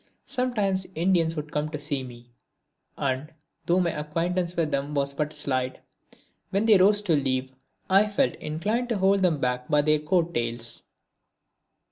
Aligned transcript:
Sometimes 0.25 0.87
Indians 0.95 1.35
would 1.35 1.51
come 1.51 1.69
to 1.69 1.79
see 1.79 2.01
me; 2.01 2.31
and, 2.97 3.31
though 3.67 3.79
my 3.79 3.91
acquaintance 3.91 4.55
with 4.55 4.71
them 4.71 4.95
was 4.95 5.13
but 5.13 5.31
slight, 5.31 5.77
when 6.49 6.65
they 6.65 6.77
rose 6.79 7.03
to 7.03 7.15
leave 7.15 7.51
I 7.87 8.07
felt 8.07 8.33
inclined 8.37 8.89
to 8.89 8.97
hold 8.97 9.21
them 9.21 9.39
back 9.39 9.67
by 9.69 9.83
their 9.83 9.99
coat 9.99 10.33
tails. 10.33 10.85